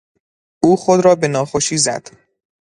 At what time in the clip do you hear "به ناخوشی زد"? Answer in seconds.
1.15-2.09